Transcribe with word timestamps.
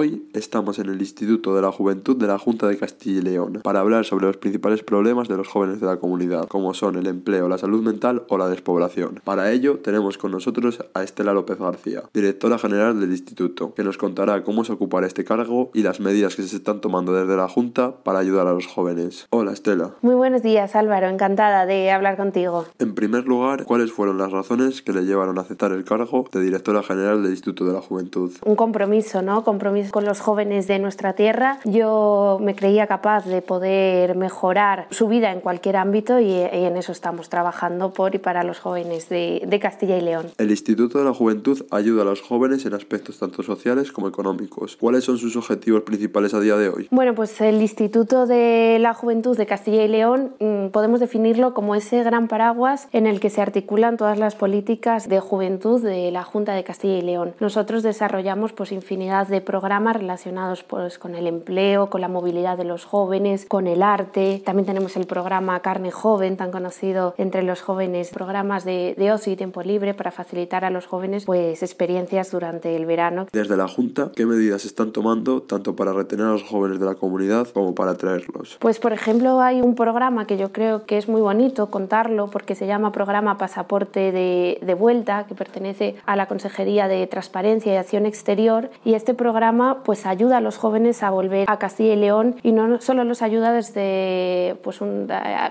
Hoy 0.00 0.28
estamos 0.32 0.78
en 0.78 0.90
el 0.90 1.00
Instituto 1.00 1.56
de 1.56 1.60
la 1.60 1.72
Juventud 1.72 2.16
de 2.16 2.28
la 2.28 2.38
Junta 2.38 2.68
de 2.68 2.78
Castilla 2.78 3.18
y 3.18 3.22
León 3.22 3.60
para 3.64 3.80
hablar 3.80 4.04
sobre 4.04 4.26
los 4.26 4.36
principales 4.36 4.84
problemas 4.84 5.26
de 5.26 5.36
los 5.36 5.48
jóvenes 5.48 5.80
de 5.80 5.86
la 5.86 5.96
comunidad, 5.96 6.46
como 6.46 6.72
son 6.72 6.94
el 6.94 7.08
empleo, 7.08 7.48
la 7.48 7.58
salud 7.58 7.82
mental 7.82 8.22
o 8.28 8.38
la 8.38 8.48
despoblación. 8.48 9.20
Para 9.24 9.50
ello 9.50 9.80
tenemos 9.80 10.16
con 10.16 10.30
nosotros 10.30 10.84
a 10.94 11.02
Estela 11.02 11.32
López 11.32 11.58
García, 11.58 12.04
directora 12.14 12.58
general 12.58 13.00
del 13.00 13.10
instituto, 13.10 13.74
que 13.74 13.82
nos 13.82 13.98
contará 13.98 14.44
cómo 14.44 14.62
se 14.62 14.72
ocupará 14.72 15.04
este 15.04 15.24
cargo 15.24 15.72
y 15.74 15.82
las 15.82 15.98
medidas 15.98 16.36
que 16.36 16.44
se 16.44 16.54
están 16.54 16.80
tomando 16.80 17.12
desde 17.12 17.36
la 17.36 17.48
Junta 17.48 17.96
para 18.04 18.20
ayudar 18.20 18.46
a 18.46 18.52
los 18.52 18.68
jóvenes. 18.68 19.26
Hola 19.30 19.50
Estela. 19.50 19.96
Muy 20.02 20.14
buenos 20.14 20.44
días 20.44 20.76
Álvaro, 20.76 21.08
encantada 21.08 21.66
de 21.66 21.90
hablar 21.90 22.16
contigo. 22.16 22.66
En 22.78 22.94
primer 22.94 23.26
lugar, 23.26 23.64
¿cuáles 23.64 23.90
fueron 23.90 24.16
las 24.18 24.30
razones 24.30 24.80
que 24.80 24.92
le 24.92 25.02
llevaron 25.02 25.38
a 25.38 25.40
aceptar 25.40 25.72
el 25.72 25.82
cargo 25.82 26.28
de 26.30 26.40
directora 26.40 26.84
general 26.84 27.24
del 27.24 27.32
Instituto 27.32 27.64
de 27.64 27.72
la 27.72 27.80
Juventud? 27.80 28.30
Un 28.44 28.54
compromiso, 28.54 29.22
¿no? 29.22 29.42
Compromiso 29.42 29.87
con 29.90 30.04
los 30.04 30.20
jóvenes 30.20 30.66
de 30.66 30.78
nuestra 30.78 31.14
tierra. 31.14 31.58
Yo 31.64 32.38
me 32.40 32.54
creía 32.54 32.86
capaz 32.86 33.26
de 33.26 33.42
poder 33.42 34.16
mejorar 34.16 34.86
su 34.90 35.08
vida 35.08 35.32
en 35.32 35.40
cualquier 35.40 35.76
ámbito 35.76 36.20
y, 36.20 36.32
en 36.32 36.76
eso 36.76 36.92
estamos 36.92 37.28
trabajando 37.28 37.92
por 37.92 38.14
y 38.14 38.18
para 38.18 38.42
los 38.44 38.58
jóvenes 38.58 39.08
de, 39.08 39.42
de 39.46 39.60
Castilla 39.60 39.96
y 39.96 40.00
León. 40.00 40.26
El 40.38 40.50
Instituto 40.50 40.98
de 40.98 41.04
la 41.04 41.14
Juventud 41.14 41.64
ayuda 41.70 42.02
a 42.02 42.04
los 42.04 42.20
jóvenes 42.20 42.64
en 42.66 42.74
aspectos 42.74 43.18
tanto 43.18 43.42
sociales 43.42 43.92
como 43.92 44.08
económicos. 44.08 44.76
¿Cuáles 44.76 45.04
son 45.04 45.18
sus 45.18 45.36
objetivos 45.36 45.82
principales 45.82 46.34
a 46.34 46.40
día 46.40 46.56
de 46.56 46.68
hoy? 46.68 46.88
Bueno, 46.90 47.14
pues 47.14 47.40
el 47.40 47.60
Instituto 47.60 48.26
de 48.26 48.78
la 48.80 48.94
Juventud 48.94 49.36
de 49.36 49.46
Castilla 49.46 49.84
y 49.84 49.88
León 49.88 50.32
mm, 50.40 50.68
podemos 50.68 51.00
definirlo 51.00 51.54
como 51.54 51.74
ese 51.74 52.02
gran 52.02 52.28
paraguas 52.28 52.88
en 52.92 53.06
el 53.06 53.20
que 53.20 53.30
se 53.30 53.42
articulan 53.42 53.96
todas 53.96 54.18
las 54.18 54.34
políticas 54.34 55.08
de 55.08 55.20
juventud 55.20 55.82
de 55.82 56.10
la 56.10 56.24
Junta 56.24 56.54
de 56.54 56.64
Castilla 56.64 56.98
y 56.98 57.02
León. 57.02 57.34
Nosotros 57.40 57.82
desarrollamos 57.82 58.52
pues 58.52 58.72
infinidad 58.72 59.26
de 59.26 59.40
programas 59.40 59.77
relacionados 59.84 60.62
pues, 60.62 60.98
con 60.98 61.14
el 61.14 61.26
empleo, 61.26 61.90
con 61.90 62.00
la 62.00 62.08
movilidad 62.08 62.56
de 62.56 62.64
los 62.64 62.84
jóvenes, 62.84 63.46
con 63.46 63.66
el 63.66 63.82
arte. 63.82 64.42
También 64.44 64.66
tenemos 64.66 64.96
el 64.96 65.06
programa 65.06 65.60
Carne 65.60 65.90
Joven, 65.90 66.36
tan 66.36 66.50
conocido 66.50 67.14
entre 67.18 67.42
los 67.42 67.62
jóvenes, 67.62 68.10
programas 68.10 68.64
de, 68.64 68.94
de 68.96 69.12
ocio 69.12 69.32
y 69.32 69.36
tiempo 69.36 69.62
libre 69.62 69.94
para 69.94 70.10
facilitar 70.10 70.64
a 70.64 70.70
los 70.70 70.86
jóvenes 70.86 71.24
pues, 71.24 71.62
experiencias 71.62 72.30
durante 72.30 72.74
el 72.76 72.86
verano. 72.86 73.26
Desde 73.32 73.56
la 73.56 73.68
Junta, 73.68 74.10
¿qué 74.14 74.26
medidas 74.26 74.64
están 74.64 74.92
tomando 74.92 75.42
tanto 75.42 75.76
para 75.76 75.92
retener 75.92 76.26
a 76.26 76.30
los 76.30 76.42
jóvenes 76.42 76.80
de 76.80 76.86
la 76.86 76.94
comunidad 76.94 77.48
como 77.48 77.74
para 77.74 77.92
atraerlos? 77.92 78.56
Pues 78.60 78.78
por 78.78 78.92
ejemplo 78.92 79.40
hay 79.40 79.60
un 79.60 79.74
programa 79.74 80.26
que 80.26 80.36
yo 80.36 80.52
creo 80.52 80.86
que 80.86 80.98
es 80.98 81.08
muy 81.08 81.20
bonito 81.20 81.70
contarlo 81.70 82.28
porque 82.30 82.54
se 82.54 82.66
llama 82.66 82.92
Programa 82.92 83.38
Pasaporte 83.38 84.12
de, 84.12 84.58
de 84.62 84.74
Vuelta, 84.74 85.26
que 85.26 85.34
pertenece 85.34 85.96
a 86.06 86.16
la 86.16 86.26
Consejería 86.26 86.88
de 86.88 87.06
Transparencia 87.06 87.72
y 87.72 87.76
Acción 87.76 88.06
Exterior 88.06 88.70
y 88.84 88.94
este 88.94 89.14
programa 89.14 89.67
pues 89.84 90.06
ayuda 90.06 90.38
a 90.38 90.40
los 90.40 90.56
jóvenes 90.56 91.02
a 91.02 91.10
volver 91.10 91.48
a 91.48 91.58
Castilla 91.58 91.94
y 91.94 91.96
León 91.96 92.36
y 92.42 92.52
no 92.52 92.80
solo 92.80 93.04
los 93.04 93.22
ayuda 93.22 93.52
desde 93.52 94.56
pues 94.62 94.80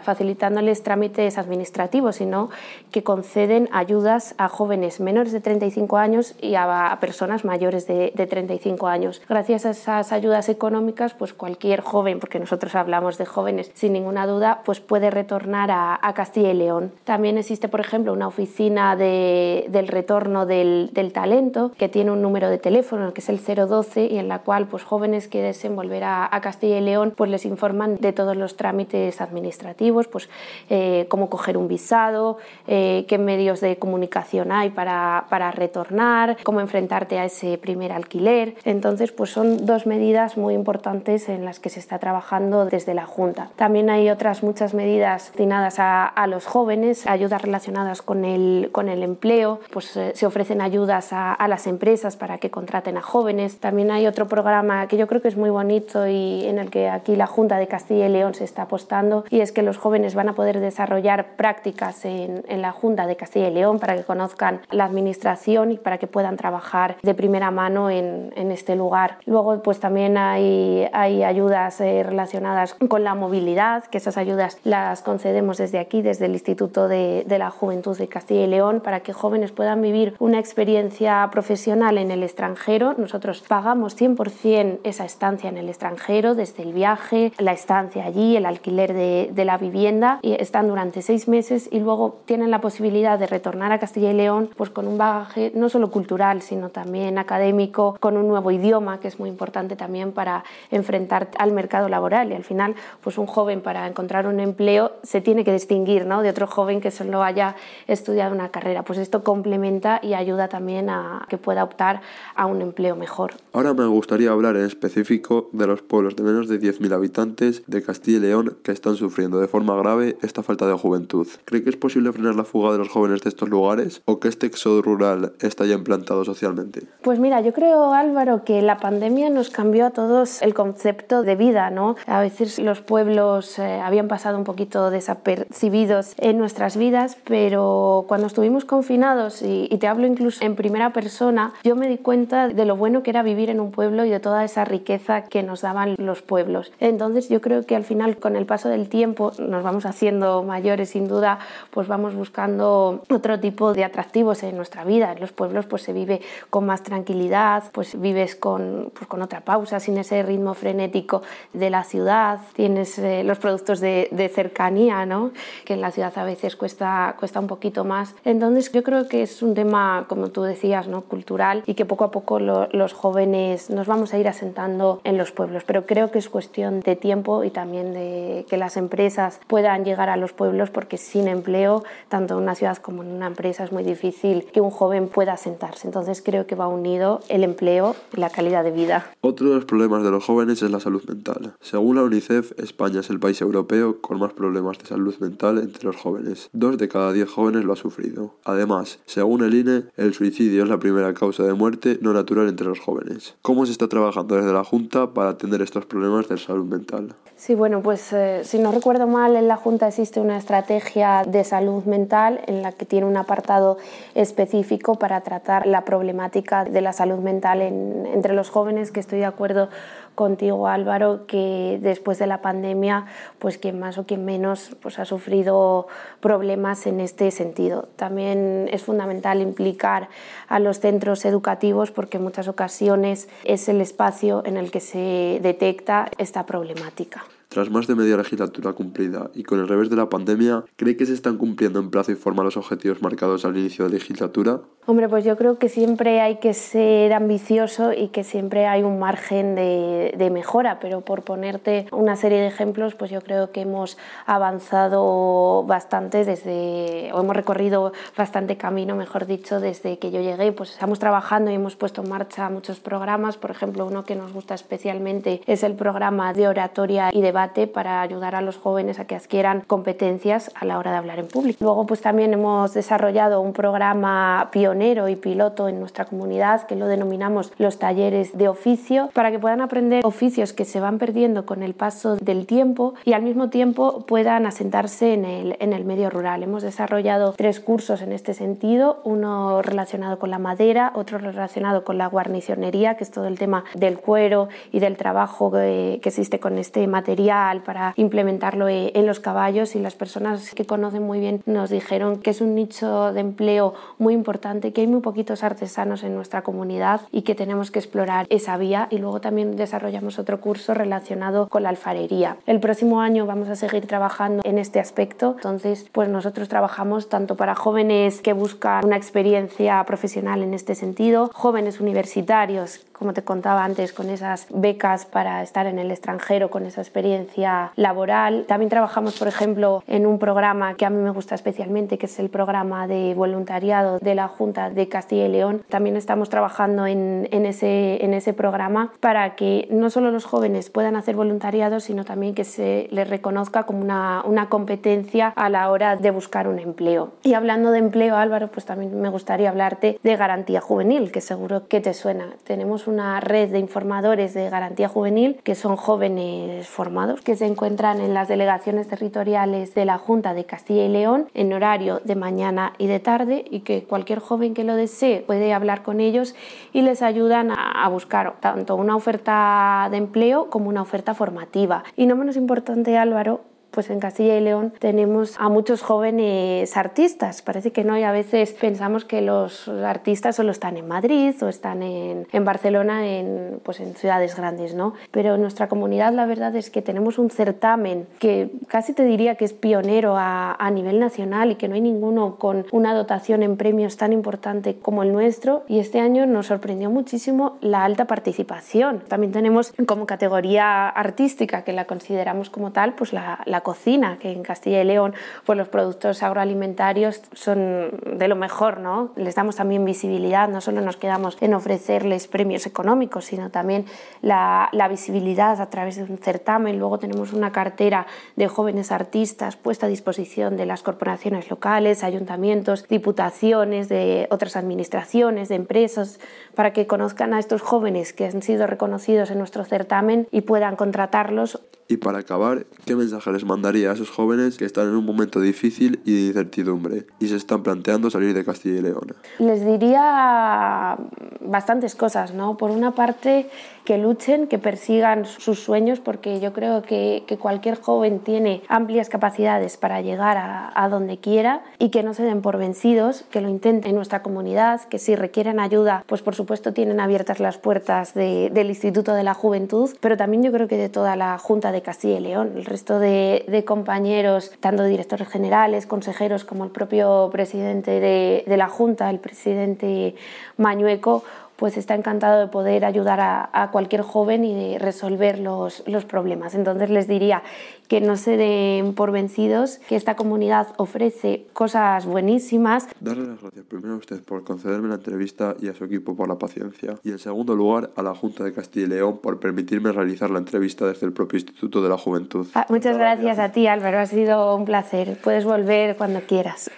facilitándoles 0.03 0.83
trámites 0.83 1.37
administrativos, 1.37 2.17
sino 2.17 2.49
que 2.91 3.03
conceden 3.03 3.69
ayudas 3.71 4.35
a 4.37 4.47
jóvenes 4.47 4.99
menores 4.99 5.31
de 5.31 5.41
35 5.41 5.97
años 5.97 6.35
y 6.41 6.55
a, 6.55 6.97
personas 6.99 7.45
mayores 7.45 7.87
de, 7.87 8.11
35 8.11 8.87
años. 8.87 9.21
Gracias 9.27 9.65
a 9.65 9.71
esas 9.71 10.11
ayudas 10.11 10.49
económicas, 10.49 11.13
pues 11.13 11.33
cualquier 11.33 11.81
joven, 11.81 12.19
porque 12.19 12.39
nosotros 12.39 12.75
hablamos 12.75 13.17
de 13.17 13.25
jóvenes 13.25 13.71
sin 13.73 13.93
ninguna 13.93 14.27
duda, 14.27 14.61
pues 14.65 14.79
puede 14.79 15.09
retornar 15.09 15.69
a, 15.71 15.97
Castilla 16.17 16.51
y 16.51 16.55
León. 16.55 16.91
También 17.03 17.37
existe, 17.37 17.67
por 17.67 17.79
ejemplo, 17.79 18.11
una 18.11 18.27
oficina 18.27 18.95
del 18.95 19.87
retorno 19.87 20.45
del, 20.45 20.89
talento 21.13 21.71
que 21.77 21.89
tiene 21.89 22.11
un 22.11 22.21
número 22.21 22.49
de 22.49 22.57
teléfono 22.57 23.13
que 23.13 23.21
es 23.21 23.29
el 23.29 23.39
012 23.39 24.06
y 24.09 24.17
en 24.17 24.27
la 24.27 24.39
cual 24.39 24.67
pues 24.67 24.83
jóvenes 24.83 25.27
que 25.27 25.41
deseen 25.41 25.75
volver 25.75 26.03
a, 26.03 26.29
Castilla 26.41 26.77
y 26.77 26.81
León 26.81 27.13
pues 27.15 27.31
les 27.31 27.45
informan 27.45 27.97
de 27.97 28.13
todos 28.13 28.37
los 28.37 28.55
trámites 28.55 29.21
administrativos, 29.21 30.07
pues 30.07 30.29
eh, 30.69 31.05
cómo 31.09 31.29
coger 31.29 31.57
un 31.57 31.67
visado, 31.67 32.37
eh, 32.67 33.05
qué 33.07 33.17
medios 33.17 33.59
de 33.59 33.77
comunicación 33.77 34.51
hay 34.51 34.69
para, 34.69 35.25
para 35.29 35.51
retornar, 35.51 36.37
cómo 36.43 36.61
enfrentarte 36.61 37.17
a 37.17 37.25
ese 37.25 37.57
primer 37.57 37.91
alquiler. 37.91 38.55
Entonces 38.65 39.11
pues 39.11 39.31
son 39.31 39.65
dos 39.65 39.87
medidas 39.87 40.37
muy 40.37 40.53
importantes 40.53 41.27
en 41.27 41.43
las 41.43 41.59
que 41.59 41.69
se 41.69 41.79
está 41.79 41.99
trabajando 41.99 42.65
desde 42.65 42.93
la 42.93 43.05
Junta. 43.05 43.49
También 43.55 43.89
hay 43.89 44.09
otras 44.09 44.43
muchas 44.43 44.73
medidas 44.73 45.27
destinadas 45.27 45.79
a, 45.79 46.05
a 46.05 46.27
los 46.27 46.45
jóvenes, 46.45 47.07
ayudas 47.07 47.41
relacionadas 47.41 48.01
con 48.01 48.25
el, 48.25 48.69
con 48.71 48.89
el 48.89 49.03
empleo, 49.03 49.59
pues 49.71 49.95
eh, 49.97 50.11
se 50.15 50.25
ofrecen 50.25 50.61
ayudas 50.61 51.13
a, 51.13 51.33
a 51.33 51.47
las 51.47 51.67
empresas 51.67 52.15
para 52.15 52.37
que 52.37 52.49
contraten 52.49 52.97
a 52.97 53.01
jóvenes. 53.01 53.59
También 53.59 53.91
otro 54.05 54.27
programa 54.27 54.87
que 54.87 54.97
yo 54.97 55.07
creo 55.07 55.21
que 55.21 55.29
es 55.29 55.37
muy 55.37 55.49
bonito 55.49 56.05
y 56.07 56.45
en 56.45 56.59
el 56.59 56.69
que 56.69 56.89
aquí 56.89 57.15
la 57.15 57.25
Junta 57.25 57.57
de 57.57 57.67
Castilla 57.67 58.05
y 58.05 58.09
León 58.09 58.35
se 58.35 58.43
está 58.43 58.63
apostando 58.63 59.23
y 59.29 59.39
es 59.39 59.51
que 59.51 59.63
los 59.63 59.77
jóvenes 59.77 60.13
van 60.13 60.29
a 60.29 60.33
poder 60.33 60.59
desarrollar 60.59 61.35
prácticas 61.37 62.05
en, 62.05 62.43
en 62.47 62.61
la 62.61 62.71
Junta 62.71 63.07
de 63.07 63.15
Castilla 63.15 63.47
y 63.47 63.53
León 63.53 63.79
para 63.79 63.95
que 63.95 64.03
conozcan 64.03 64.61
la 64.69 64.85
administración 64.85 65.71
y 65.71 65.77
para 65.77 65.97
que 65.97 66.07
puedan 66.07 66.37
trabajar 66.37 66.97
de 67.01 67.13
primera 67.13 67.49
mano 67.49 67.89
en, 67.89 68.33
en 68.35 68.51
este 68.51 68.75
lugar. 68.75 69.17
Luego 69.25 69.63
pues 69.63 69.79
también 69.79 70.17
hay, 70.17 70.87
hay 70.91 71.23
ayudas 71.23 71.79
eh, 71.79 72.03
relacionadas 72.03 72.73
con 72.73 73.03
la 73.03 73.15
movilidad, 73.15 73.85
que 73.85 73.97
esas 73.97 74.17
ayudas 74.17 74.59
las 74.63 75.01
concedemos 75.01 75.57
desde 75.57 75.79
aquí, 75.79 76.01
desde 76.01 76.25
el 76.25 76.33
Instituto 76.33 76.87
de, 76.87 77.23
de 77.25 77.39
la 77.39 77.49
Juventud 77.49 77.97
de 77.97 78.07
Castilla 78.07 78.43
y 78.43 78.47
León, 78.47 78.81
para 78.81 78.99
que 78.99 79.13
jóvenes 79.13 79.51
puedan 79.51 79.81
vivir 79.81 80.15
una 80.19 80.39
experiencia 80.39 81.27
profesional 81.31 81.97
en 81.97 82.11
el 82.11 82.23
extranjero. 82.23 82.93
Nosotros 82.97 83.43
pagamos 83.47 83.76
100% 83.85 84.79
esa 84.83 85.05
estancia 85.05 85.49
en 85.49 85.57
el 85.57 85.69
extranjero, 85.69 86.35
desde 86.35 86.63
el 86.63 86.73
viaje, 86.73 87.31
la 87.37 87.53
estancia 87.53 88.05
allí, 88.05 88.35
el 88.35 88.45
alquiler 88.45 88.93
de, 88.93 89.29
de, 89.33 89.45
la 89.45 89.57
vivienda, 89.57 90.19
y 90.21 90.33
están 90.33 90.67
durante 90.67 91.01
seis 91.01 91.27
meses 91.27 91.69
y 91.71 91.79
luego 91.79 92.19
tienen 92.25 92.51
la 92.51 92.61
posibilidad 92.61 93.17
de 93.19 93.27
retornar 93.27 93.71
a 93.71 93.79
Castilla 93.79 94.11
y 94.11 94.13
León 94.13 94.49
pues 94.57 94.69
con 94.69 94.87
un 94.87 94.97
bagaje 94.97 95.51
no 95.55 95.69
solo 95.69 95.91
cultural, 95.91 96.41
sino 96.41 96.69
también 96.69 97.17
académico, 97.17 97.97
con 97.99 98.17
un 98.17 98.27
nuevo 98.27 98.51
idioma, 98.51 98.99
que 98.99 99.07
es 99.07 99.19
muy 99.19 99.29
importante 99.29 99.75
también 99.75 100.11
para 100.11 100.43
enfrentar 100.71 101.29
al 101.37 101.51
mercado 101.51 101.89
laboral. 101.89 102.31
Y 102.31 102.35
al 102.35 102.43
final, 102.43 102.75
pues 103.01 103.17
un 103.17 103.25
joven 103.25 103.61
para 103.61 103.87
encontrar 103.87 104.27
un 104.27 104.39
empleo 104.39 104.93
se 105.03 105.21
tiene 105.21 105.43
que 105.43 105.53
distinguir 105.53 106.05
¿no? 106.05 106.21
de 106.21 106.29
otro 106.29 106.47
joven 106.47 106.81
que 106.81 106.91
solo 106.91 107.23
haya 107.23 107.55
estudiado 107.87 108.33
una 108.33 108.49
carrera. 108.49 108.83
Pues 108.83 108.99
esto 108.99 109.23
complementa 109.23 109.99
y 110.01 110.13
ayuda 110.13 110.47
también 110.47 110.89
a 110.89 111.25
que 111.29 111.37
pueda 111.37 111.63
optar 111.63 112.01
a 112.35 112.45
un 112.45 112.61
empleo 112.61 112.95
mejor. 112.95 113.33
Ahora 113.53 113.66
me 113.73 113.85
gustaría 113.85 114.31
hablar 114.31 114.55
en 114.55 114.65
específico 114.65 115.49
de 115.51 115.67
los 115.67 115.81
pueblos 115.81 116.15
de 116.15 116.23
menos 116.23 116.47
de 116.47 116.59
10.000 116.59 116.93
habitantes 116.93 117.63
de 117.67 117.81
Castilla 117.81 118.17
y 118.17 118.21
León 118.21 118.57
que 118.63 118.71
están 118.71 118.95
sufriendo 118.95 119.39
de 119.39 119.47
forma 119.47 119.75
grave 119.75 120.17
esta 120.21 120.43
falta 120.43 120.67
de 120.67 120.73
juventud. 120.73 121.27
¿Cree 121.45 121.63
que 121.63 121.69
es 121.69 121.77
posible 121.77 122.11
frenar 122.11 122.35
la 122.35 122.43
fuga 122.43 122.71
de 122.71 122.77
los 122.77 122.89
jóvenes 122.89 123.21
de 123.21 123.29
estos 123.29 123.49
lugares 123.49 124.01
o 124.05 124.19
que 124.19 124.27
este 124.27 124.47
éxodo 124.47 124.81
rural 124.81 125.33
está 125.39 125.65
ya 125.65 125.75
implantado 125.75 126.23
socialmente? 126.23 126.83
Pues 127.01 127.19
mira, 127.19 127.41
yo 127.41 127.53
creo 127.53 127.93
Álvaro 127.93 128.43
que 128.43 128.61
la 128.61 128.77
pandemia 128.77 129.29
nos 129.29 129.49
cambió 129.49 129.85
a 129.87 129.89
todos 129.91 130.41
el 130.41 130.53
concepto 130.53 131.23
de 131.23 131.35
vida, 131.35 131.69
¿no? 131.69 131.95
A 132.05 132.21
veces 132.21 132.59
los 132.59 132.81
pueblos 132.81 133.59
eh, 133.59 133.79
habían 133.81 134.07
pasado 134.07 134.37
un 134.37 134.43
poquito 134.43 134.89
desapercibidos 134.89 136.13
en 136.17 136.37
nuestras 136.37 136.77
vidas, 136.77 137.17
pero 137.27 138.05
cuando 138.07 138.27
estuvimos 138.27 138.65
confinados 138.65 139.41
y, 139.41 139.67
y 139.71 139.77
te 139.77 139.87
hablo 139.87 140.07
incluso 140.07 140.43
en 140.43 140.55
primera 140.55 140.93
persona, 140.93 141.53
yo 141.63 141.75
me 141.75 141.87
di 141.87 141.97
cuenta 141.97 142.47
de 142.47 142.65
lo 142.65 142.75
bueno 142.75 143.03
que 143.03 143.09
era 143.09 143.23
vivir 143.23 143.49
en 143.49 143.56
un 143.59 143.71
pueblo 143.71 144.05
y 144.05 144.09
de 144.09 144.19
toda 144.19 144.43
esa 144.43 144.65
riqueza 144.65 145.23
que 145.23 145.43
nos 145.43 145.61
daban 145.61 145.95
los 145.97 146.21
pueblos. 146.21 146.71
Entonces 146.79 147.29
yo 147.29 147.41
creo 147.41 147.65
que 147.65 147.75
al 147.75 147.83
final 147.83 148.17
con 148.17 148.35
el 148.35 148.45
paso 148.45 148.69
del 148.69 148.89
tiempo 148.89 149.31
nos 149.39 149.63
vamos 149.63 149.85
haciendo 149.85 150.43
mayores 150.43 150.89
sin 150.89 151.07
duda, 151.07 151.39
pues 151.71 151.87
vamos 151.87 152.15
buscando 152.15 153.01
otro 153.09 153.39
tipo 153.39 153.73
de 153.73 153.83
atractivos 153.83 154.43
en 154.43 154.57
nuestra 154.57 154.83
vida. 154.83 155.11
En 155.11 155.19
los 155.19 155.31
pueblos 155.31 155.65
pues 155.65 155.83
se 155.83 155.93
vive 155.93 156.21
con 156.49 156.65
más 156.65 156.83
tranquilidad, 156.83 157.63
pues 157.71 157.99
vives 157.99 158.35
con, 158.35 158.91
pues, 158.93 159.07
con 159.07 159.21
otra 159.21 159.41
pausa, 159.41 159.79
sin 159.79 159.97
ese 159.97 160.23
ritmo 160.23 160.53
frenético 160.53 161.21
de 161.53 161.69
la 161.69 161.83
ciudad, 161.83 162.39
tienes 162.53 162.97
eh, 162.99 163.23
los 163.23 163.39
productos 163.39 163.79
de, 163.79 164.31
cercanía, 164.33 165.05
¿no? 165.05 165.31
que 165.65 165.73
en 165.73 165.81
la 165.81 165.91
ciudad 165.91 166.11
a 166.17 166.23
veces 166.23 166.55
cuesta, 166.55 167.15
cuesta 167.17 167.39
un 167.39 167.47
poquito 167.47 167.85
más. 167.85 168.13
Entonces 168.25 168.71
yo 168.71 168.83
creo 168.83 169.07
que 169.07 169.23
es 169.23 169.41
un 169.41 169.53
tema, 169.53 170.05
como 170.09 170.29
tú 170.29 170.43
decías, 170.43 170.87
¿no? 170.87 171.01
cultural 171.01 171.63
y 171.65 171.73
que 171.73 171.85
poco 171.85 172.03
a 172.03 172.11
poco 172.11 172.39
lo, 172.39 172.67
los 172.71 172.93
jóvenes 172.93 173.46
nos 173.69 173.87
vamos 173.87 174.13
a 174.13 174.19
ir 174.19 174.27
asentando 174.27 175.01
en 175.03 175.17
los 175.17 175.31
pueblos. 175.31 175.63
Pero 175.65 175.85
creo 175.85 176.11
que 176.11 176.19
es 176.19 176.29
cuestión 176.29 176.79
de 176.81 176.95
tiempo 176.95 177.43
y 177.43 177.49
también 177.49 177.93
de 177.93 178.45
que 178.49 178.57
las 178.57 178.77
empresas 178.77 179.39
puedan 179.47 179.85
llegar 179.85 180.09
a 180.09 180.17
los 180.17 180.33
pueblos 180.33 180.69
porque 180.69 180.97
sin 180.97 181.27
empleo, 181.27 181.83
tanto 182.09 182.35
en 182.35 182.43
una 182.43 182.55
ciudad 182.55 182.77
como 182.77 183.03
en 183.03 183.09
una 183.09 183.27
empresa, 183.27 183.63
es 183.63 183.71
muy 183.71 183.83
difícil 183.83 184.45
que 184.51 184.61
un 184.61 184.71
joven 184.71 185.07
pueda 185.07 185.33
asentarse. 185.33 185.87
Entonces 185.87 186.21
creo 186.23 186.47
que 186.47 186.55
va 186.55 186.67
unido 186.67 187.21
el 187.29 187.43
empleo 187.43 187.95
y 188.15 188.19
la 188.19 188.29
calidad 188.29 188.63
de 188.63 188.71
vida. 188.71 189.11
Otro 189.21 189.49
de 189.49 189.55
los 189.55 189.65
problemas 189.65 190.03
de 190.03 190.11
los 190.11 190.23
jóvenes 190.23 190.61
es 190.61 190.71
la 190.71 190.79
salud 190.79 191.03
mental. 191.07 191.53
Según 191.61 191.95
la 191.95 192.03
UNICEF, 192.03 192.53
España 192.59 192.99
es 193.01 193.09
el 193.09 193.19
país 193.19 193.41
europeo 193.41 194.01
con 194.01 194.19
más 194.19 194.33
problemas 194.33 194.77
de 194.79 194.85
salud 194.85 195.15
mental 195.19 195.57
entre 195.57 195.85
los 195.85 195.95
jóvenes. 195.95 196.49
Dos 196.53 196.77
de 196.77 196.87
cada 196.87 197.13
diez 197.13 197.29
jóvenes 197.29 197.63
lo 197.63 197.73
ha 197.73 197.77
sufrido. 197.77 198.35
Además, 198.43 198.99
según 199.05 199.43
el 199.43 199.53
INE, 199.53 199.83
el 199.95 200.13
suicidio 200.13 200.63
es 200.63 200.69
la 200.69 200.79
primera 200.79 201.13
causa 201.13 201.43
de 201.43 201.53
muerte 201.53 201.97
no 202.01 202.13
natural 202.13 202.47
entre 202.47 202.67
los 202.67 202.79
jóvenes. 202.79 203.35
¿Cómo 203.41 203.65
se 203.65 203.71
está 203.71 203.87
trabajando 203.87 204.35
desde 204.35 204.51
la 204.51 204.63
Junta 204.63 205.13
para 205.13 205.29
atender 205.29 205.61
estos 205.61 205.85
problemas 205.85 206.27
de 206.27 206.37
salud 206.37 206.65
mental? 206.65 207.15
Sí, 207.37 207.53
bueno, 207.53 207.81
pues 207.81 208.11
eh, 208.13 208.41
si 208.43 208.57
no 208.57 208.71
recuerdo 208.71 209.05
mal, 209.05 209.35
en 209.35 209.47
la 209.47 209.57
Junta 209.57 209.87
existe 209.87 210.19
una 210.19 210.37
estrategia 210.37 211.23
de 211.25 211.43
salud 211.43 211.83
mental 211.83 212.41
en 212.47 212.63
la 212.63 212.71
que 212.71 212.85
tiene 212.85 213.05
un 213.05 213.15
apartado 213.15 213.77
específico 214.15 214.95
para 214.95 215.21
tratar 215.21 215.67
la 215.67 215.85
problemática 215.85 216.65
de 216.65 216.81
la 216.81 216.93
salud 216.93 217.19
mental 217.19 217.61
entre 217.61 218.33
los 218.33 218.49
jóvenes, 218.49 218.91
que 218.91 218.99
estoy 218.99 219.19
de 219.19 219.25
acuerdo 219.25 219.69
contigo 220.17 220.67
Álvaro 220.67 221.27
que 221.27 221.77
después 221.79 222.17
de 222.17 222.25
la 222.25 222.41
pandemia 222.41 223.05
pues 223.37 223.59
quien 223.59 223.79
más 223.79 223.99
o 223.99 224.05
quien 224.05 224.25
menos 224.25 224.75
pues 224.81 224.97
ha 224.97 225.05
sufrido 225.05 225.87
problemas 226.19 226.87
en 226.87 226.99
este 226.99 227.29
sentido. 227.29 227.87
También 227.95 228.67
es 228.73 228.81
fundamental 228.81 229.41
implicar 229.41 230.09
a 230.47 230.57
los 230.57 230.79
centros 230.79 231.23
educativos 231.23 231.91
porque 231.91 232.17
en 232.17 232.23
muchas 232.23 232.47
ocasiones 232.47 233.29
es 233.43 233.69
el 233.69 233.79
espacio 233.79 234.41
en 234.43 234.57
el 234.57 234.71
que 234.71 234.79
se 234.79 235.39
detecta 235.43 236.09
esta 236.17 236.47
problemática. 236.47 237.23
Tras 237.57 237.71
más 237.71 237.87
de 237.87 237.95
media 237.95 238.15
legislatura 238.17 238.73
cumplida 238.73 239.31
y 239.33 239.41
con 239.41 239.59
el 239.59 239.67
revés 239.67 239.89
de 239.89 239.95
la 239.95 240.09
pandemia, 240.09 240.63
¿cree 240.75 240.95
que 240.95 241.07
se 241.07 241.13
están 241.15 241.39
cumpliendo 241.39 241.79
en 241.79 241.89
plazo 241.89 242.11
y 242.11 242.15
forma 242.15 242.43
los 242.43 242.55
objetivos 242.55 243.01
marcados 243.01 243.45
al 243.45 243.57
inicio 243.57 243.85
de 243.85 243.89
la 243.89 243.97
legislatura? 243.97 244.61
Hombre, 244.85 245.09
pues 245.09 245.25
yo 245.25 245.35
creo 245.35 245.57
que 245.57 245.67
siempre 245.67 246.21
hay 246.21 246.35
que 246.35 246.53
ser 246.53 247.13
ambicioso 247.13 247.93
y 247.93 248.09
que 248.09 248.23
siempre 248.23 248.67
hay 248.67 248.83
un 248.83 248.99
margen 248.99 249.55
de, 249.55 250.13
de, 250.15 250.29
mejora, 250.29 250.79
pero 250.79 251.01
por 251.01 251.23
ponerte 251.23 251.87
una 251.91 252.15
serie 252.15 252.39
de 252.39 252.47
ejemplos, 252.47 252.93
pues 252.93 253.09
yo 253.09 253.21
creo 253.21 253.51
que 253.51 253.61
hemos 253.61 253.97
avanzado 254.27 255.63
bastante 255.63 256.23
desde, 256.25 257.09
o 257.11 257.19
hemos 257.21 257.35
recorrido 257.35 257.91
bastante 258.15 258.55
camino, 258.55 258.95
mejor 258.95 259.25
dicho, 259.25 259.59
desde 259.59 259.97
que 259.97 260.11
yo 260.11 260.21
llegué. 260.21 260.51
Pues 260.51 260.69
estamos 260.69 260.99
trabajando 260.99 261.49
y 261.49 261.55
hemos 261.55 261.75
puesto 261.75 262.03
en 262.03 262.09
marcha 262.09 262.49
muchos 262.49 262.79
programas, 262.79 263.35
por 263.35 263.49
ejemplo, 263.49 263.85
uno 263.87 264.05
que 264.05 264.15
nos 264.15 264.31
gusta 264.31 264.53
especialmente 264.53 265.41
es 265.47 265.63
el 265.63 265.73
programa 265.73 266.31
de 266.33 266.47
oratoria 266.47 267.09
y 267.11 267.21
debate 267.21 267.46
para 267.67 268.01
ayudar 268.01 268.35
a 268.35 268.41
los 268.41 268.57
jóvenes 268.57 268.99
a 268.99 269.05
que 269.05 269.15
adquieran 269.15 269.61
competencias 269.65 270.51
a 270.55 270.65
la 270.65 270.77
hora 270.77 270.91
de 270.91 270.97
hablar 270.97 271.19
en 271.19 271.27
público. 271.27 271.63
Luego, 271.63 271.85
pues 271.85 272.01
también 272.01 272.33
hemos 272.33 272.73
desarrollado 272.73 273.41
un 273.41 273.53
programa 273.53 274.49
pionero 274.51 275.07
y 275.07 275.15
piloto 275.15 275.67
en 275.67 275.79
nuestra 275.79 276.05
comunidad, 276.05 276.67
que 276.67 276.75
lo 276.75 276.87
denominamos 276.87 277.51
los 277.57 277.79
talleres 277.79 278.37
de 278.37 278.47
oficio, 278.47 279.09
para 279.13 279.31
que 279.31 279.39
puedan 279.39 279.61
aprender 279.61 280.05
oficios 280.05 280.53
que 280.53 280.65
se 280.65 280.79
van 280.79 280.97
perdiendo 280.97 281.45
con 281.45 281.63
el 281.63 281.73
paso 281.73 282.17
del 282.17 282.45
tiempo 282.45 282.93
y 283.05 283.13
al 283.13 283.21
mismo 283.21 283.49
tiempo 283.49 284.05
puedan 284.05 284.45
asentarse 284.45 285.13
en 285.13 285.25
el, 285.25 285.57
en 285.59 285.73
el 285.73 285.85
medio 285.85 286.09
rural. 286.09 286.43
Hemos 286.43 286.63
desarrollado 286.63 287.33
tres 287.33 287.59
cursos 287.59 288.01
en 288.01 288.11
este 288.11 288.33
sentido, 288.33 288.99
uno 289.03 289.61
relacionado 289.61 290.19
con 290.19 290.29
la 290.29 290.39
madera, 290.39 290.91
otro 290.95 291.17
relacionado 291.17 291.83
con 291.83 291.97
la 291.97 292.07
guarnicionería, 292.07 292.95
que 292.97 293.03
es 293.03 293.11
todo 293.11 293.27
el 293.27 293.39
tema 293.39 293.63
del 293.75 293.97
cuero 293.99 294.49
y 294.71 294.79
del 294.79 294.97
trabajo 294.97 295.51
que, 295.51 295.99
que 296.01 296.09
existe 296.09 296.39
con 296.39 296.57
este 296.57 296.87
material 296.87 297.26
para 297.65 297.93
implementarlo 297.97 298.69
en 298.69 299.05
los 299.05 299.19
caballos. 299.19 299.75
Y 299.75 299.79
las 299.79 299.95
personas 299.95 300.53
que 300.53 300.65
conocen 300.65 301.03
muy 301.03 301.19
bien 301.19 301.41
nos 301.45 301.69
dijeron 301.69 302.19
que 302.21 302.29
es 302.29 302.39
un 302.39 302.55
nicho 302.55 303.11
de 303.11 303.19
empleo 303.19 303.73
muy 303.97 304.13
importante 304.13 304.71
que 304.71 304.81
hay 304.81 304.87
muy 304.87 305.01
poquitos 305.01 305.43
artesanos 305.43 306.03
en 306.03 306.15
nuestra 306.15 306.41
comunidad 306.41 307.01
y 307.11 307.23
que 307.23 307.35
tenemos 307.35 307.69
que 307.69 307.79
explorar 307.79 308.27
esa 308.29 308.57
vía. 308.57 308.87
Y 308.91 308.99
luego 308.99 309.19
también 309.19 309.57
desarrollamos 309.57 310.19
otro 310.19 310.39
curso 310.39 310.73
relacionado 310.73 311.49
con 311.49 311.63
la 311.63 311.69
alfarería. 311.69 312.37
El 312.45 312.59
próximo 312.59 313.01
año 313.01 313.25
vamos 313.25 313.49
a 313.49 313.55
seguir 313.55 313.87
trabajando 313.87 314.41
en 314.45 314.57
este 314.57 314.79
aspecto, 314.79 315.33
entonces 315.35 315.89
pues 315.91 316.07
nosotros 316.07 316.47
trabajamos 316.47 317.09
tanto 317.09 317.35
para 317.35 317.55
jóvenes 317.55 318.21
que 318.21 318.33
buscan 318.33 318.85
una 318.85 318.95
experiencia 318.95 319.83
profesional 319.83 320.43
en 320.43 320.53
este 320.53 320.75
sentido, 320.75 321.29
jóvenes 321.33 321.81
universitarios 321.81 322.85
como 322.97 323.13
te 323.13 323.23
contaba 323.23 323.63
antes, 323.63 323.93
con 323.93 324.09
esas 324.09 324.47
becas 324.49 325.05
para 325.05 325.41
estar 325.41 325.67
en 325.67 325.79
el 325.79 325.91
extranjero, 325.91 326.49
con 326.49 326.65
esa 326.65 326.81
experiencia 326.81 327.71
laboral. 327.75 328.45
También 328.47 328.69
trabajamos, 328.69 329.17
por 329.17 329.27
ejemplo, 329.27 329.83
en 329.87 330.05
un 330.05 330.19
programa 330.19 330.75
que 330.75 330.85
a 330.85 330.89
mí 330.89 331.01
me 331.01 331.11
gusta 331.11 331.35
especialmente, 331.35 331.97
que 331.97 332.07
es 332.07 332.19
el 332.19 332.29
programa 332.29 332.87
de 332.87 333.13
voluntariado 333.15 333.99
de 333.99 334.15
la 334.15 334.27
Junta 334.27 334.69
de 334.69 334.89
Castilla 334.89 335.25
y 335.25 335.29
León. 335.29 335.63
También 335.69 335.95
estamos 335.95 336.29
trabajando 336.29 336.85
en, 336.85 337.27
en 337.31 337.45
ese, 337.45 338.03
en 338.03 338.13
ese 338.13 338.33
programa 338.33 338.91
para 338.99 339.35
que 339.35 339.67
no 339.71 339.89
solo 339.89 340.11
los 340.11 340.25
jóvenes 340.25 340.69
puedan 340.69 340.95
hacer 340.95 341.15
voluntariado, 341.15 341.79
sino 341.79 342.05
también 342.05 342.33
que 342.33 342.43
se 342.43 342.87
les 342.91 343.09
reconozca 343.09 343.63
como 343.63 343.81
una, 343.81 344.23
una 344.25 344.49
competencia 344.49 345.33
a 345.35 345.49
la 345.49 345.69
hora 345.69 345.95
de 345.95 346.11
buscar 346.11 346.47
un 346.47 346.59
empleo. 346.59 347.11
Y 347.23 347.33
hablando 347.33 347.71
de 347.71 347.79
empleo, 347.79 348.15
Álvaro, 348.15 348.47
pues 348.47 348.65
también 348.65 348.99
me 348.99 349.09
gustaría 349.09 349.49
hablarte 349.49 349.99
de 350.01 350.15
garantía 350.15 350.61
juvenil, 350.61 351.11
que 351.11 351.21
seguro 351.21 351.67
que 351.67 351.81
te 351.81 351.93
suena. 351.93 352.29
Tenemos 352.43 352.86
una 352.87 353.19
red 353.19 353.51
de 353.51 353.59
informadores 353.59 354.33
de 354.33 354.49
garantía 354.49 354.87
juvenil 354.87 355.39
que 355.43 355.55
son 355.55 355.75
jóvenes 355.75 356.67
formados 356.67 357.21
que 357.21 357.35
se 357.35 357.45
encuentran 357.45 357.99
en 357.99 358.13
las 358.13 358.27
delegaciones 358.27 358.87
territoriales 358.87 359.73
de 359.75 359.85
la 359.85 359.97
Junta 359.97 360.33
de 360.33 360.45
Castilla 360.45 360.85
y 360.85 360.89
León 360.89 361.27
en 361.33 361.53
horario 361.53 362.01
de 362.03 362.15
mañana 362.15 362.73
y 362.77 362.87
de 362.87 362.99
tarde 362.99 363.45
y 363.49 363.61
que 363.61 363.83
cualquier 363.83 364.19
joven 364.19 364.53
que 364.53 364.63
lo 364.63 364.75
desee 364.75 365.21
puede 365.21 365.53
hablar 365.53 365.83
con 365.83 365.99
ellos 365.99 366.35
y 366.73 366.81
les 366.81 367.01
ayudan 367.01 367.51
a 367.51 367.87
buscar 367.89 368.39
tanto 368.39 368.75
una 368.75 368.95
oferta 368.95 369.87
de 369.91 369.97
empleo 369.97 370.49
como 370.49 370.69
una 370.69 370.81
oferta 370.81 371.13
formativa. 371.13 371.83
Y 371.95 372.05
no 372.05 372.15
menos 372.15 372.37
importante, 372.37 372.97
Álvaro, 372.97 373.41
pues 373.77 373.91
en 373.91 373.99
Castilla 373.99 374.35
y 374.35 374.41
León 374.41 374.73
tenemos 374.79 375.35
a 375.37 375.49
muchos 375.49 375.83
jóvenes 375.83 376.75
artistas. 376.75 377.43
Parece 377.43 377.71
que 377.71 377.83
no 377.83 377.95
y 377.95 378.01
a 378.01 378.11
veces 378.11 378.53
pensamos 378.53 379.05
que 379.05 379.21
los 379.21 379.67
artistas 379.67 380.35
solo 380.35 380.49
están 380.49 380.77
en 380.77 380.87
Madrid 380.87 381.35
o 381.43 381.47
están 381.47 381.83
en, 381.83 382.27
en 382.31 382.43
Barcelona, 382.43 383.05
en, 383.05 383.61
pues 383.61 383.79
en 383.79 383.93
ciudades 383.93 384.35
grandes, 384.35 384.73
¿no? 384.73 384.95
Pero 385.11 385.35
en 385.35 385.41
nuestra 385.41 385.69
comunidad 385.69 386.11
la 386.11 386.25
verdad 386.25 386.55
es 386.55 386.71
que 386.71 386.81
tenemos 386.81 387.19
un 387.19 387.29
certamen 387.29 388.07
que 388.17 388.49
casi 388.67 388.93
te 388.93 389.03
diría 389.03 389.35
que 389.35 389.45
es 389.45 389.53
pionero 389.53 390.17
a, 390.17 390.53
a 390.53 390.71
nivel 390.71 390.99
nacional 390.99 391.51
y 391.51 391.55
que 391.55 391.67
no 391.67 391.75
hay 391.75 391.81
ninguno 391.81 392.37
con 392.39 392.65
una 392.71 392.95
dotación 392.95 393.43
en 393.43 393.57
premios 393.57 393.95
tan 393.95 394.11
importante 394.11 394.79
como 394.79 395.03
el 395.03 395.13
nuestro 395.13 395.65
y 395.67 395.77
este 395.77 395.99
año 395.99 396.25
nos 396.25 396.47
sorprendió 396.47 396.89
muchísimo 396.89 397.57
la 397.61 397.83
alta 397.83 398.05
participación. 398.05 399.03
También 399.07 399.33
tenemos 399.33 399.75
como 399.85 400.07
categoría 400.07 400.89
artística 400.89 401.61
que 401.61 401.73
la 401.73 401.85
consideramos 401.85 402.49
como 402.49 402.71
tal, 402.71 402.95
pues 402.95 403.13
la, 403.13 403.41
la 403.45 403.61
cocina, 403.67 404.17
que 404.17 404.31
en 404.31 404.43
Castilla 404.43 404.81
y 404.81 404.85
León 404.85 405.13
pues 405.45 405.57
los 405.57 405.67
productos 405.67 406.23
agroalimentarios 406.23 407.21
son 407.33 407.89
de 408.17 408.29
lo 408.29 408.37
mejor, 408.37 408.79
¿no? 408.79 409.11
Les 409.17 409.35
damos 409.35 409.57
también 409.57 409.83
visibilidad, 409.83 410.47
no 410.47 410.61
solo 410.61 410.79
nos 410.79 410.95
quedamos 410.95 411.35
en 411.41 411.53
ofrecerles 411.53 412.29
premios 412.29 412.65
económicos, 412.65 413.25
sino 413.25 413.49
también 413.49 413.83
la, 414.21 414.69
la 414.71 414.87
visibilidad 414.87 415.59
a 415.59 415.69
través 415.69 415.97
de 415.97 416.03
un 416.03 416.17
certamen. 416.17 416.79
Luego 416.79 416.97
tenemos 416.97 417.33
una 417.33 417.51
cartera 417.51 418.07
de 418.37 418.47
jóvenes 418.47 418.93
artistas 418.93 419.57
puesta 419.57 419.87
a 419.87 419.89
disposición 419.89 420.55
de 420.55 420.65
las 420.65 420.81
corporaciones 420.81 421.49
locales, 421.49 422.05
ayuntamientos, 422.05 422.87
diputaciones, 422.87 423.89
de 423.89 424.27
otras 424.29 424.55
administraciones, 424.55 425.49
de 425.49 425.55
empresas, 425.55 426.21
para 426.55 426.71
que 426.71 426.87
conozcan 426.87 427.33
a 427.33 427.39
estos 427.39 427.61
jóvenes 427.61 428.13
que 428.13 428.27
han 428.27 428.41
sido 428.41 428.65
reconocidos 428.65 429.29
en 429.29 429.39
nuestro 429.39 429.65
certamen 429.65 430.25
y 430.31 430.41
puedan 430.41 430.77
contratarlos. 430.77 431.59
Y 431.89 431.97
para 431.97 432.19
acabar, 432.19 432.65
¿qué 432.85 432.95
mensaje 432.95 433.31
les 433.31 433.45
mandaría 433.57 433.89
a 433.89 433.93
esos 433.93 434.11
jóvenes 434.11 434.57
que 434.57 434.65
están 434.65 434.87
en 434.87 434.95
un 434.95 435.05
momento 435.05 435.41
difícil 435.41 435.99
y 436.05 436.13
de 436.13 436.27
incertidumbre 436.27 437.07
y 437.19 437.27
se 437.27 437.35
están 437.35 437.63
planteando 437.63 438.09
salir 438.11 438.33
de 438.35 438.45
Castilla 438.45 438.77
y 438.77 438.81
León? 438.81 439.15
Les 439.39 439.65
diría 439.65 440.95
bastantes 441.41 441.95
cosas, 441.95 442.33
¿no? 442.33 442.55
Por 442.57 442.69
una 442.69 442.91
parte, 442.91 443.49
que 443.87 443.97
luchen, 443.97 444.47
que 444.47 444.59
persigan 444.59 445.23
sus 445.23 445.59
sueños, 445.59 446.01
porque 446.01 446.41
yo 446.41 446.51
creo 446.51 446.81
que, 446.81 447.23
que 447.25 447.37
cualquier 447.37 447.79
joven 447.79 448.19
tiene 448.19 448.61
amplias 448.67 449.07
capacidades 449.07 449.77
para 449.77 450.01
llegar 450.01 450.35
a, 450.37 450.71
a, 450.75 450.89
donde 450.89 451.19
quiera 451.19 451.63
y 451.79 451.89
que 451.89 452.03
no 452.03 452.13
se 452.13 452.23
den 452.23 452.41
por 452.41 452.57
vencidos, 452.57 453.23
que 453.31 453.39
lo 453.39 453.47
intenten 453.47 453.91
en 453.91 453.95
nuestra 453.95 454.21
comunidad, 454.21 454.81
que 454.89 454.99
si 454.99 455.15
requieren 455.15 455.61
ayuda, 455.61 456.03
pues 456.05 456.21
por 456.21 456.35
supuesto 456.35 456.73
tienen 456.73 456.99
abiertas 456.99 457.39
las 457.39 457.57
puertas 457.57 458.13
de, 458.13 458.49
del 458.51 458.67
Instituto 458.67 459.13
de 459.13 459.23
la 459.23 459.33
Juventud, 459.33 459.89
pero 460.01 460.17
también 460.17 460.43
yo 460.43 460.51
creo 460.51 460.67
que 460.67 460.77
de 460.77 460.89
toda 460.89 461.15
la 461.15 461.37
Junta 461.37 461.71
de 461.71 461.81
Castilla 461.81 462.17
y 462.17 462.21
León, 462.21 462.51
el 462.57 462.65
resto 462.65 462.99
de, 462.99 463.45
de 463.47 463.63
compañeros, 463.63 464.51
tanto 464.59 464.83
directores 464.83 465.29
generales, 465.29 465.87
consejeros, 465.87 466.43
como 466.43 466.65
el 466.65 466.69
propio 466.69 467.29
presidente 467.31 467.99
de, 468.01 468.43
de 468.45 468.57
la 468.57 468.67
Junta, 468.67 469.09
el 469.09 469.19
presidente 469.19 470.15
Mañueco, 470.57 471.23
pues 471.57 471.75
está 471.75 471.95
encantado 471.95 472.39
de 472.39 472.47
poder 472.47 472.85
ayudar 472.85 473.19
a, 473.19 473.49
a, 473.51 473.71
cualquier 473.71 474.01
joven 474.01 474.45
y 474.45 474.53
de 474.53 474.79
resolver 474.79 475.39
los, 475.39 475.83
los 475.87 476.05
problemas. 476.05 476.55
Entonces 476.55 476.89
les 476.89 477.07
diría 477.07 477.43
que 477.87 478.01
no 478.01 478.17
se 478.17 478.37
den 478.37 478.93
por 478.93 479.11
vencidos, 479.11 479.79
que 479.89 479.95
esta 479.95 480.15
comunidad 480.15 480.67
ofrece 480.77 481.47
cosas 481.53 482.05
buenísimas. 482.05 482.87
Darle 482.99 483.27
las 483.27 483.41
gracias 483.41 483.65
primero 483.65 483.95
a 483.95 483.97
usted 483.97 484.23
por 484.23 484.43
concederme 484.43 484.89
la 484.89 484.95
entrevista 484.95 485.55
y 485.59 485.69
a 485.69 485.73
su 485.73 485.85
equipo 485.85 486.15
por 486.15 486.27
la 486.27 486.37
paciencia. 486.37 486.99
Y 487.03 487.11
en 487.11 487.19
segundo 487.19 487.55
lugar 487.55 487.91
a 487.95 488.03
la 488.03 488.13
Junta 488.13 488.43
de 488.43 488.53
Castilla 488.53 488.85
y 488.85 488.89
León 488.89 489.19
por 489.21 489.39
permitirme 489.39 489.91
realizar 489.91 490.29
la 490.29 490.39
entrevista 490.39 490.85
desde 490.85 491.07
el 491.07 491.13
propio 491.13 491.39
Instituto 491.39 491.81
de 491.81 491.89
la 491.89 491.97
Juventud. 491.97 492.47
Ah, 492.53 492.65
muchas 492.69 492.97
gracias 492.97 493.39
a 493.39 493.51
ti 493.51 493.67
Álvaro, 493.67 493.99
ha 493.99 494.05
sido 494.05 494.55
un 494.55 494.65
placer. 494.65 495.17
Puedes 495.23 495.45
volver 495.45 495.95
cuando 495.95 496.21
quieras. 496.21 496.69